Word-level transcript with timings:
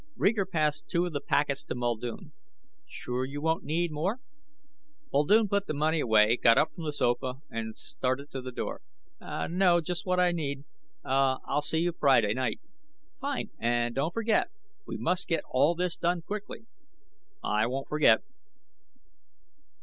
Reeger 0.15 0.47
passed 0.47 0.89
two 0.89 1.05
of 1.05 1.13
the 1.13 1.21
packets 1.21 1.63
to 1.65 1.75
Muldoon. 1.75 2.33
"Sure 2.87 3.23
you 3.23 3.39
won't 3.39 3.63
need 3.63 3.91
more?" 3.91 4.19
Muldoon 5.13 5.47
put 5.47 5.67
the 5.67 5.75
money 5.75 5.99
away, 5.99 6.37
got 6.37 6.57
up 6.57 6.73
from 6.73 6.85
the 6.85 6.91
sofa, 6.91 7.33
and 7.51 7.75
started 7.77 8.31
to 8.31 8.41
the 8.41 8.51
door. 8.51 8.81
"No. 9.19 9.79
Just 9.79 10.07
what 10.07 10.19
I 10.19 10.31
need. 10.31 10.63
Uh, 11.05 11.37
I'll 11.45 11.61
see 11.61 11.77
you 11.81 11.91
Friday 11.91 12.33
night." 12.33 12.59
"Fine! 13.19 13.51
And 13.59 13.93
don't 13.93 14.11
forget. 14.11 14.47
We 14.87 14.97
must 14.97 15.27
get 15.27 15.43
all 15.51 15.75
this 15.75 15.97
done 15.97 16.23
quickly." 16.23 16.65
"I 17.43 17.67
won't 17.67 17.87
forget." 17.87 18.21